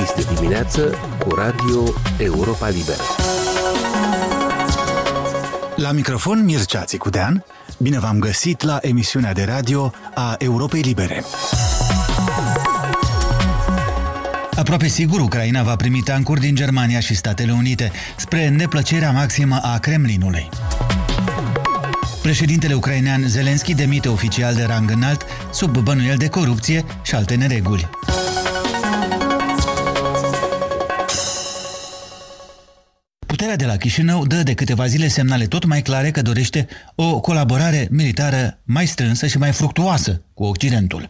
[0.00, 1.82] Deschis de dimineață cu Radio
[2.18, 3.02] Europa Liberă.
[5.76, 7.44] La microfon Mircea Țicudean,
[7.78, 11.24] bine v-am găsit la emisiunea de radio a Europei Libere.
[14.56, 19.78] Aproape sigur, Ucraina va primi tancuri din Germania și Statele Unite, spre neplăcerea maximă a
[19.78, 20.48] Kremlinului.
[22.22, 27.88] Președintele ucrainean Zelenski demite oficial de rang înalt sub bănuiel de corupție și alte nereguli.
[33.60, 37.88] De la Chișinău dă de câteva zile semnale tot mai clare că dorește o colaborare
[37.90, 41.08] militară mai strânsă și mai fructuoasă cu Occidentul.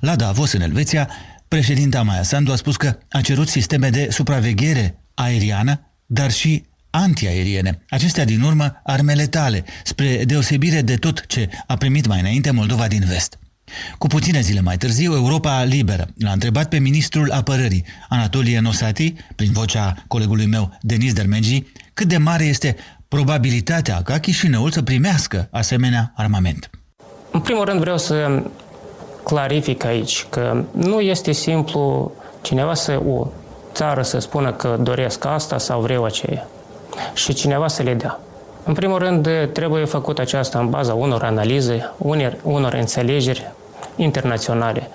[0.00, 1.08] La Davos, în Elveția,
[1.48, 7.84] președinta Maia Sandu a spus că a cerut sisteme de supraveghere aeriană, dar și antiaeriene.
[7.88, 12.88] Acestea din urmă arme letale, spre deosebire de tot ce a primit mai înainte Moldova
[12.88, 13.38] din vest.
[13.98, 19.52] Cu puține zile mai târziu, Europa Liberă l-a întrebat pe ministrul apărării, Anatolie Nosati, prin
[19.52, 21.62] vocea colegului meu, Denis Dermengi,
[21.94, 22.76] cât de mare este
[23.08, 26.70] probabilitatea ca Chișinăul să primească asemenea armament.
[27.30, 28.42] În primul rând vreau să
[29.24, 33.26] clarific aici că nu este simplu cineva să o
[33.72, 36.46] țară să spună că doresc asta sau vreau aceea
[37.14, 38.18] și cineva să le dea.
[38.64, 43.52] În primul rând, trebuie făcut aceasta în baza unor analize, unor, unor înțelegeri
[43.96, 44.88] internaționale,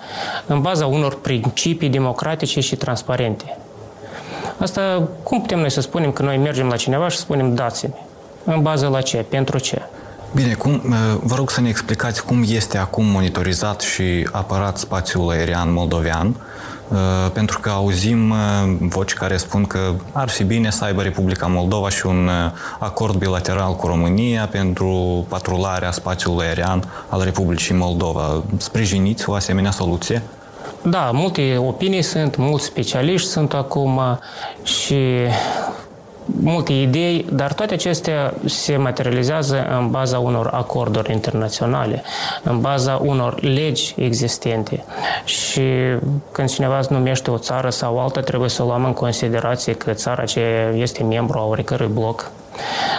[0.46, 3.58] în baza unor principii democratice și transparente.
[4.60, 7.94] Asta, cum putem noi să spunem că noi mergem la cineva și spunem dați-mi?
[8.44, 9.16] În bază la ce?
[9.16, 9.82] Pentru ce?
[10.34, 10.82] Bine, cum,
[11.22, 16.36] vă rog să ne explicați cum este acum monitorizat și apărat spațiul aerian moldovean,
[16.90, 18.36] Uh, pentru că auzim uh,
[18.78, 23.14] voci care spun că ar fi bine să aibă Republica Moldova și un uh, acord
[23.14, 28.42] bilateral cu România pentru patrularea spațiului aerian al Republicii Moldova.
[28.56, 30.22] Sprijiniți o asemenea soluție?
[30.82, 34.00] Da, multe opinii sunt, mulți specialiști sunt acum
[34.62, 34.96] și
[36.24, 42.02] multe idei, dar toate acestea se materializează în baza unor acorduri internaționale,
[42.42, 44.84] în baza unor legi existente.
[45.24, 45.62] Și
[46.32, 50.22] când cineva numește o țară sau alta, trebuie să o luăm în considerație că țara
[50.22, 52.30] aceea este membru a oricărui bloc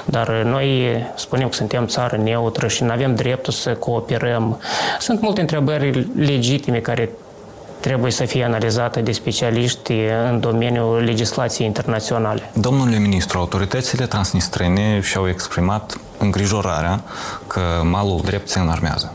[0.06, 4.60] dar noi spunem că suntem țară neutră și nu avem dreptul să cooperăm.
[5.00, 7.10] Sunt multe întrebări legitime care
[7.82, 9.94] trebuie să fie analizată de specialiști
[10.30, 12.50] în domeniul legislației internaționale.
[12.54, 17.04] Domnule ministru, autoritățile transnistrene și-au exprimat îngrijorarea
[17.48, 19.14] că malul drept se înarmează.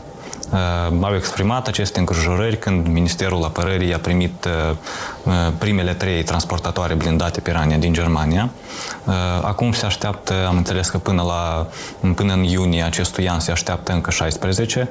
[0.51, 4.75] Uh, au exprimat aceste îngrijorări când Ministerul Apărării a primit uh,
[5.23, 8.49] uh, primele trei transportatoare blindate Pirania din Germania.
[9.41, 11.67] Acum se așteaptă, am înțeles că până, la,
[12.15, 14.89] până în iunie acestui an se așteaptă încă 16.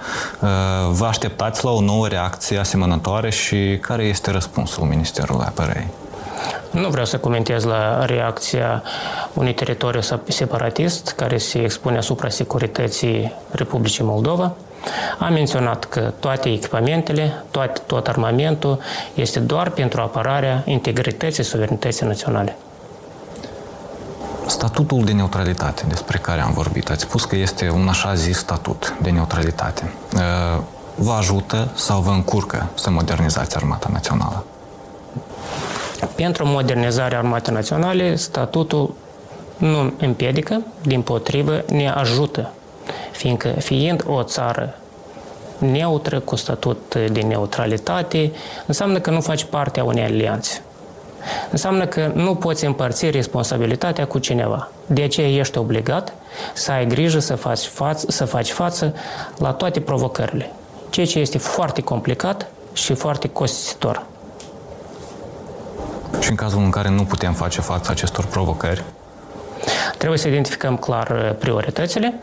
[0.91, 5.91] Vă așteptați la o nouă reacție asemănătoare și care este răspunsul Ministerului Apărării?
[6.71, 8.83] Nu vreau să comentez la reacția
[9.33, 14.55] unui teritoriu separatist care se expune asupra securității Republicii Moldova.
[15.19, 18.79] Am menționat că toate echipamentele, toate, tot armamentul
[19.15, 22.57] este doar pentru apărarea integrității suverenității naționale.
[24.47, 28.95] Statutul de neutralitate despre care am vorbit, ați spus că este un așa zis statut
[29.03, 29.93] de neutralitate.
[30.15, 30.63] Uh,
[30.95, 34.45] vă ajută sau vă încurcă să modernizați armata națională?
[36.15, 38.95] Pentru modernizarea armatei naționale, statutul
[39.57, 42.51] nu împiedică, din potrivă, ne ajută
[43.11, 44.75] fiindcă fiind o țară
[45.59, 48.33] neutră, cu statut de neutralitate,
[48.67, 50.61] înseamnă că nu faci parte a unei alianțe.
[51.51, 54.71] Înseamnă că nu poți împărți responsabilitatea cu cineva.
[54.87, 56.13] De aceea ești obligat
[56.55, 58.95] să ai grijă să faci față, să faci față
[59.39, 60.53] la toate provocările.
[60.91, 64.07] Ceea ce este foarte complicat și foarte costisitor.
[66.21, 68.85] Și în cazul în care nu putem face față acestor provocări?
[69.99, 72.21] Trebuie să identificăm clar uh, prioritățile,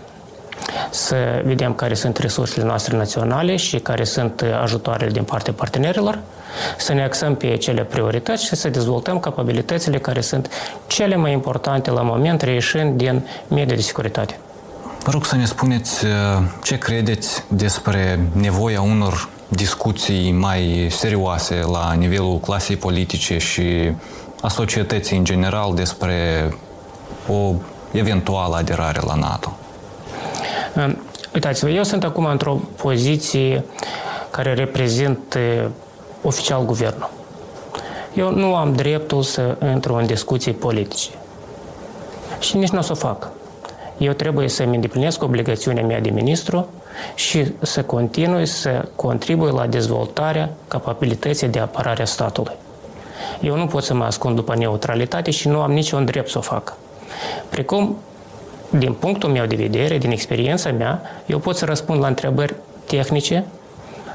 [0.90, 6.20] să vedem care sunt resursele noastre naționale și care sunt ajutoarele din partea partenerilor,
[6.78, 10.50] să ne axăm pe cele priorități și să dezvoltăm capabilitățile care sunt
[10.88, 14.40] cele mai importante la moment, reieșind din media de securitate.
[15.04, 16.12] Vă rog să ne spuneți uh,
[16.64, 23.92] ce credeți despre nevoia unor discuții mai serioase la nivelul clasei politice și
[24.42, 26.50] a societății în general despre
[27.28, 27.54] o
[27.92, 29.58] eventuală aderare la NATO.
[31.34, 33.64] Uitați-vă, eu sunt acum într-o poziție
[34.30, 35.38] care reprezint
[36.22, 37.10] oficial guvernul.
[38.14, 41.10] Eu nu am dreptul să intru în discuții politice.
[42.40, 43.30] Și nici nu o să o fac.
[43.98, 46.68] Eu trebuie să-mi îndeplinesc obligațiunea mea de ministru
[47.16, 52.54] și să continui să contribui la dezvoltarea capabilității de apărare a statului.
[53.42, 56.42] Eu nu pot să mă ascund după neutralitate și nu am niciun drept să o
[56.42, 56.74] fac.
[57.50, 57.98] Precum,
[58.78, 62.56] din punctul meu de vedere, din experiența mea, eu pot să răspund la întrebări
[62.88, 63.46] tehnice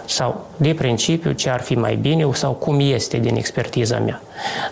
[0.06, 4.22] sau de principiu ce ar fi mai bine sau cum este din expertiza mea.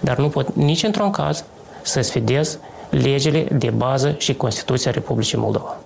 [0.00, 1.44] Dar nu pot nici într-un caz
[1.82, 2.58] să sfidez
[2.90, 5.80] legile de bază și Constituția Republicii Moldova.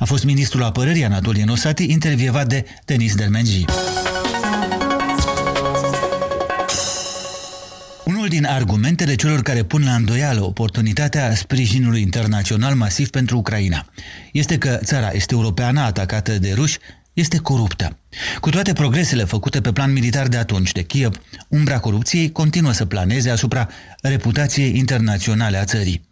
[0.00, 3.64] A fost ministrul apărării Anatolie Nosati, intervievat de Denis Dermenji.
[8.26, 13.86] Unul din argumentele celor care pun la îndoială oportunitatea sprijinului internațional masiv pentru Ucraina
[14.32, 16.78] este că țara este europeană atacată de ruși
[17.12, 17.98] este coruptă.
[18.40, 22.84] Cu toate progresele făcute pe plan militar de atunci de Kiev, umbra corupției continuă să
[22.84, 23.68] planeze asupra
[24.02, 26.05] reputației internaționale a țării.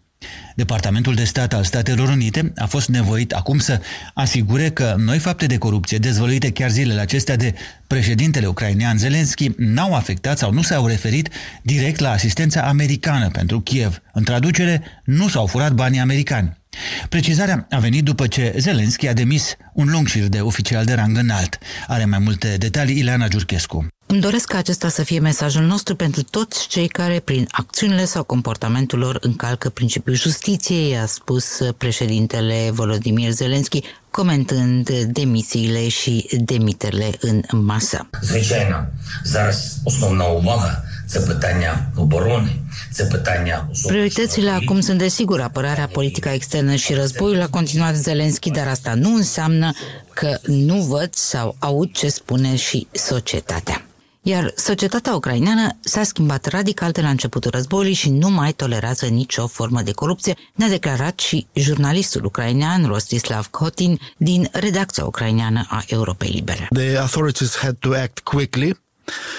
[0.55, 3.81] Departamentul de stat al Statelor Unite a fost nevoit acum să
[4.15, 7.55] asigure că noi fapte de corupție dezvăluite chiar zilele acestea de
[7.87, 11.29] președintele ucrainean Zelensky n-au afectat sau nu s-au referit
[11.63, 14.03] direct la asistența americană pentru Kiev.
[14.13, 16.63] În traducere, nu s-au furat banii americani.
[17.09, 21.17] Precizarea a venit după ce Zelensky a demis un lung șir de oficial de rang
[21.17, 21.59] înalt.
[21.87, 23.87] Are mai multe detalii Ileana Giurchescu.
[24.06, 28.24] Îmi doresc ca acesta să fie mesajul nostru pentru toți cei care, prin acțiunile sau
[28.24, 33.82] comportamentul lor, încalcă principiul justiției, a spus președintele Volodymyr Zelensky,
[34.12, 38.10] comentând demisiile și demiterile în masă.
[38.22, 38.88] Звичайно,
[39.24, 42.52] зараз основна увага це питання оборони,
[42.92, 48.68] це питання Prioritățile acum sunt desigur apărarea, politica externă și războiul, a continuat Zelenski, dar
[48.68, 49.72] asta nu înseamnă
[50.14, 53.83] că nu văd sau aud ce spune și societatea.
[54.27, 59.47] Iar societatea ucraineană s-a schimbat radical de la începutul războiului și nu mai tolerează nicio
[59.47, 66.29] formă de corupție, ne-a declarat și jurnalistul ucrainean Rostislav Kotin din redacția ucraineană a Europei
[66.29, 66.69] Libere.
[66.73, 68.79] The authorities had to act quickly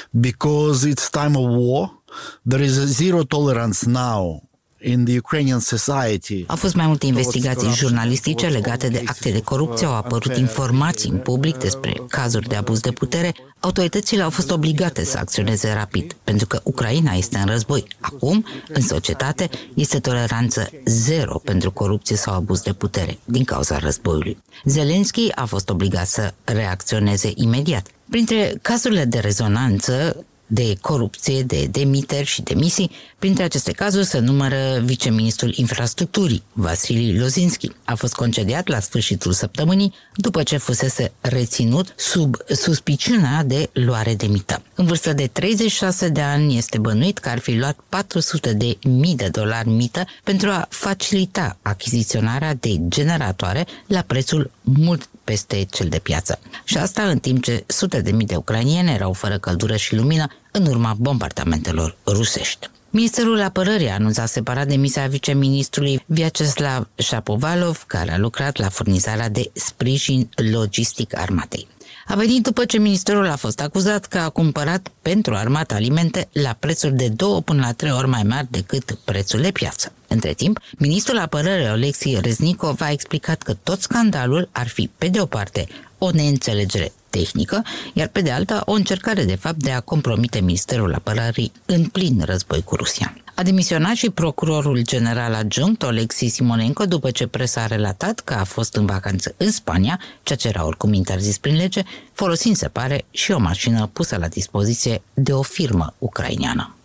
[0.10, 2.04] because it's time of war.
[2.50, 4.50] There is a zero tolerance now
[4.82, 6.44] in the Ukrainian society.
[6.48, 11.18] Au fost mai multe investigații jurnalistice legate de acte de corupție, au apărut informații în
[11.18, 13.34] public despre cazuri de abuz de putere.
[13.60, 17.88] Autoritățile au fost obligate să acționeze rapid, pentru că Ucraina este în război.
[18.00, 24.38] Acum, în societate, este toleranță zero pentru corupție sau abuz de putere, din cauza războiului.
[24.66, 27.88] Zelensky a fost obligat să reacționeze imediat.
[28.10, 32.92] Printre cazurile de rezonanță de corupție, de demiteri și demisii.
[33.20, 37.72] Printre aceste cazuri se numără viceministrul infrastructurii, Vasili Lozinski.
[37.84, 44.28] A fost concediat la sfârșitul săptămânii după ce fusese reținut sub suspiciunea de luare de
[44.28, 44.62] mită.
[44.76, 49.16] În vârstă de 36 de ani este bănuit că ar fi luat 400 de mii
[49.16, 56.00] de dolari mită pentru a facilita achiziționarea de generatoare la prețul mult peste cel de
[56.00, 56.40] piață.
[56.64, 60.28] Și asta în timp ce sute de mii de ucrainieni erau fără căldură și lumină
[60.52, 62.70] în urma bombardamentelor rusești.
[62.90, 69.52] Ministerul Apărării a anunțat separat demisia viceministrului Vyacheslav Shapovalov, care a lucrat la furnizarea de
[69.54, 71.68] sprijin logistic armatei.
[72.08, 76.56] A venit după ce ministerul a fost acuzat că a cumpărat pentru armată alimente la
[76.60, 79.92] prețuri de două până la trei ori mai mari decât prețul de piață.
[80.08, 85.22] Între timp, ministrul apărării Alexei Reznikov a explicat că tot scandalul ar fi, pe de
[85.22, 85.68] o parte,
[85.98, 87.64] o neînțelegere tehnică,
[87.94, 92.22] iar pe de alta o încercare de fapt de a compromite Ministerul Apărării în plin
[92.26, 93.14] război cu Rusia.
[93.38, 98.44] A demisionat și procurorul general adjunct Alexis Simonenko după ce presa a relatat că a
[98.44, 101.82] fost în vacanță în Spania, ceea ce era oricum interzis prin lege,
[102.14, 106.76] folosind, se pare, și o mașină pusă la dispoziție de o firmă ucraineană.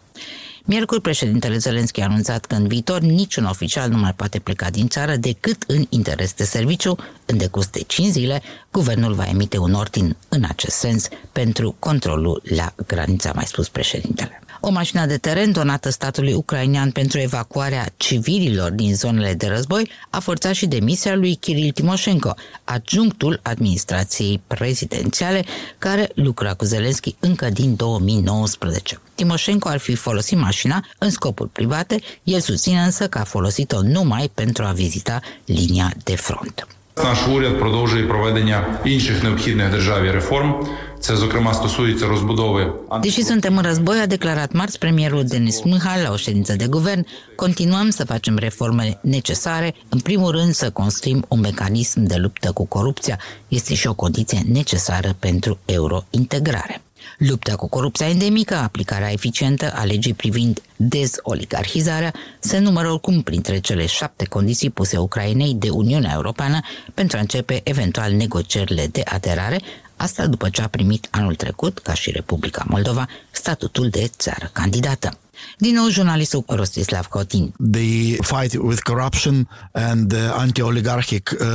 [0.64, 4.88] Miercuri, președintele Zelenski a anunțat că în viitor niciun oficial nu mai poate pleca din
[4.88, 6.96] țară decât în interes de serviciu.
[7.26, 12.42] În decurs de 5 zile, guvernul va emite un ordin în acest sens pentru controlul
[12.44, 14.42] la granița, mai spus președintele.
[14.62, 20.20] O mașină de teren donată statului ucrainean pentru evacuarea civililor din zonele de război a
[20.20, 25.44] forțat și demisia lui Kiril Timoshenko, adjunctul administrației prezidențiale,
[25.78, 29.00] care lucra cu Zelenski încă din 2019.
[29.14, 34.30] Timoshenko ar fi folosit mașina în scopuri private, el susține însă că a folosit-o numai
[34.34, 36.66] pentru a vizita linia de front.
[37.03, 40.65] Наш уряд продовжує проведення інших необхідних державі реформ.
[40.99, 42.73] Це, зокрема, стосується розбудови.
[43.01, 47.05] Deși suntem în război, a declarat marți premierul Denis Mihai la o ședință de guvern,
[47.35, 52.65] continuăm să facem reformele necesare, în primul rând să construim un mecanism de luptă cu
[52.65, 56.81] corupția, este și o condiție necesară pentru eurointegrare.
[57.18, 63.86] Lupta cu corupția endemică, aplicarea eficientă a legii privind dezoligarhizarea, se numără oricum printre cele
[63.86, 66.60] șapte condiții puse Ucrainei de Uniunea Europeană
[66.94, 69.60] pentru a începe eventual negocierile de aderare,
[69.96, 75.18] asta după ce a primit anul trecut, ca și Republica Moldova, statutul de țară candidată.
[75.58, 77.52] Din nou, jurnalistul Rostislav Cotin.
[77.70, 81.46] The fight with corruption and anti-oligarchic uh,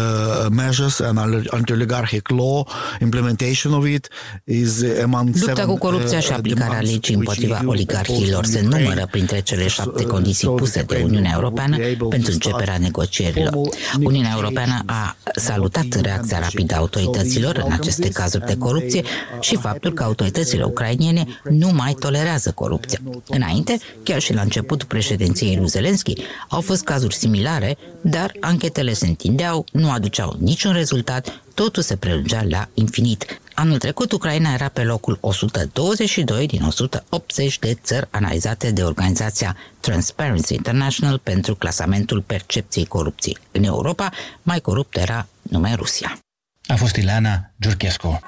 [0.52, 1.18] measures and
[1.52, 2.68] anti-oligarchic law,
[3.02, 4.08] implementation of it
[4.44, 9.68] is among Lupta cu corupția și uh, aplicarea legii împotriva oligarhilor se numără printre cele
[9.68, 11.78] șapte uh, condiții puse de Uniunea Europeană
[12.10, 13.54] pentru începerea negocierilor.
[14.04, 19.04] Uniunea Europeană a salutat reacția rapidă a autorităților în aceste cazuri de corupție
[19.40, 23.00] și faptul că autoritățile ucrainiene nu mai tolerează corupția.
[23.28, 26.14] Înainte, chiar și la începutul președinției lui Zelenski,
[26.50, 32.44] au fost cazuri similare, dar anchetele se întindeau, nu aduceau niciun rezultat, totul se prelungea
[32.50, 33.40] la infinit.
[33.54, 40.54] Anul trecut, Ucraina era pe locul 122 din 180 de țări analizate de organizația Transparency
[40.54, 43.38] International pentru clasamentul percepției corupției.
[43.52, 46.20] În Europa, mai corupt era numai Rusia.
[46.68, 48.20] A fost Ileana Giurchescu.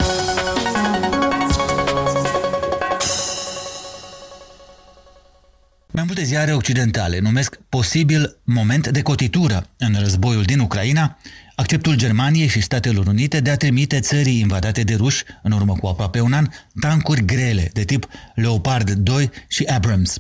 [5.98, 11.18] Mai multe ziare occidentale numesc posibil moment de cotitură în războiul din Ucraina
[11.56, 15.88] acceptul Germaniei și Statelor Unite de a trimite țării invadate de ruși, în urmă cu
[15.88, 16.48] aproape un an,
[16.80, 20.18] tancuri grele de tip Leopard 2 și Abrams.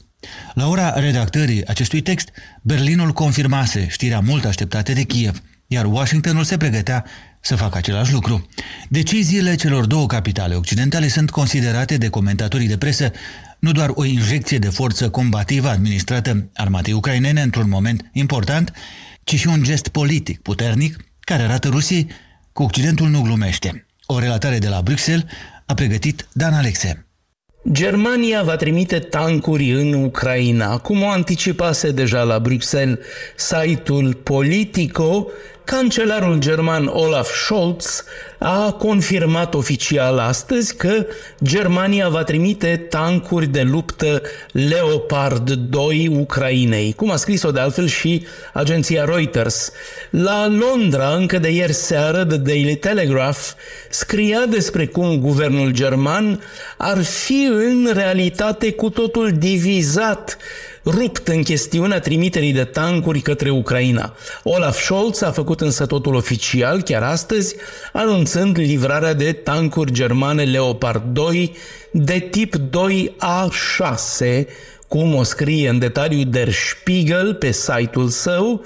[0.53, 2.29] La ora redactării acestui text,
[2.61, 7.05] Berlinul confirmase știrea mult așteptată de Kiev, iar Washingtonul se pregătea
[7.41, 8.47] să facă același lucru.
[8.89, 13.11] Deciziile celor două capitale occidentale sunt considerate de comentatorii de presă
[13.59, 18.73] nu doar o injecție de forță combativă administrată armatei ucrainene într-un moment important,
[19.23, 22.07] ci și un gest politic puternic care arată Rusiei
[22.53, 23.85] că Occidentul nu glumește.
[24.05, 25.25] O relatare de la Bruxelles
[25.65, 27.07] a pregătit Dan Alexe.
[27.71, 32.97] Germania va trimite tancuri în Ucraina, cum o anticipase deja la Bruxelles
[33.35, 35.27] site-ul Politico,
[35.67, 38.03] Cancelarul german Olaf Scholz
[38.37, 41.05] a confirmat oficial astăzi că
[41.43, 44.21] Germania va trimite tancuri de luptă
[44.51, 49.71] Leopard 2 Ucrainei, cum a scris-o de altfel și agenția Reuters.
[50.09, 53.39] La Londra, încă de ieri seară, The Daily Telegraph
[53.89, 56.41] scria despre cum guvernul german
[56.77, 60.37] ar fi în realitate cu totul divizat
[60.87, 64.13] rupt în chestiunea trimiterii de tancuri către Ucraina.
[64.43, 67.55] Olaf Scholz a făcut însă totul oficial chiar astăzi,
[67.93, 71.55] anunțând livrarea de tancuri germane Leopard 2
[71.91, 74.45] de tip 2A6,
[74.87, 78.65] cum o scrie în detaliu Der Spiegel pe site-ul său,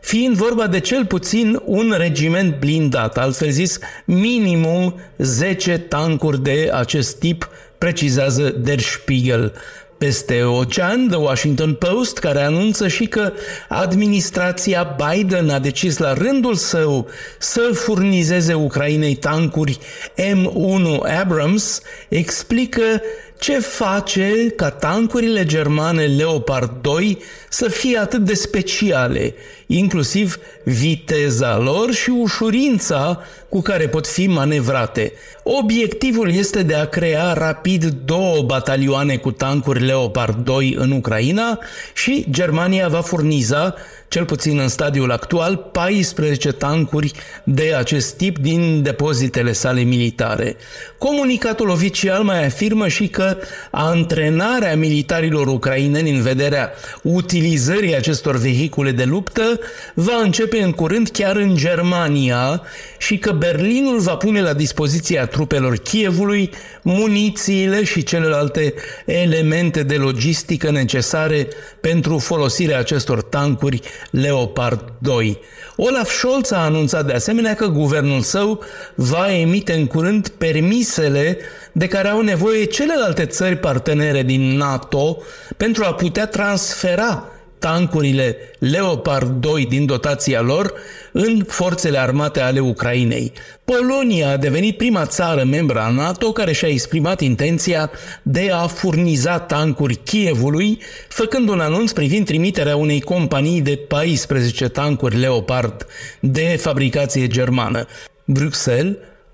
[0.00, 7.18] fiind vorba de cel puțin un regiment blindat, altfel zis minimum 10 tancuri de acest
[7.18, 7.48] tip,
[7.78, 9.52] precizează Der Spiegel.
[10.00, 13.32] Peste ocean, The Washington Post, care anunță și că
[13.68, 19.78] administrația Biden a decis la rândul său să furnizeze Ucrainei tancuri
[20.16, 23.02] M1 Abrams, explică
[23.40, 27.18] ce face ca tancurile germane Leopard 2
[27.48, 29.34] să fie atât de speciale,
[29.66, 35.12] inclusiv viteza lor și ușurința cu care pot fi manevrate.
[35.42, 41.58] Obiectivul este de a crea rapid două batalioane cu tancuri Leopard 2 în Ucraina
[41.94, 43.74] și Germania va furniza
[44.08, 47.12] cel puțin în stadiul actual, 14 tancuri
[47.44, 50.56] de acest tip din depozitele sale militare.
[50.98, 53.29] Comunicatul oficial mai afirmă și că
[53.70, 56.72] antrenarea militarilor ucraineni în vederea
[57.02, 59.60] utilizării acestor vehicule de luptă
[59.94, 62.62] va începe în curând chiar în Germania
[62.98, 66.50] și că Berlinul va pune la dispoziția trupelor Kievului
[66.82, 68.74] munițiile și celelalte
[69.06, 71.48] elemente de logistică necesare
[71.80, 75.38] pentru folosirea acestor tancuri Leopard 2.
[75.76, 78.62] Olaf Scholz a anunțat de asemenea că guvernul său
[78.94, 81.38] va emite în curând permisele
[81.72, 85.16] de care au nevoie celelalte țări partenere din NATO
[85.56, 87.28] pentru a putea transfera
[87.60, 90.72] tancurile Leopard 2 din dotația lor
[91.12, 93.32] în forțele armate ale Ucrainei.
[93.64, 97.90] Polonia a devenit prima țară membra a NATO care și-a exprimat intenția
[98.22, 105.16] de a furniza tancuri Kievului, făcând un anunț privind trimiterea unei companii de 14 tancuri
[105.16, 105.86] Leopard
[106.20, 107.86] de fabricație germană.
[108.24, 108.96] Bruxelles,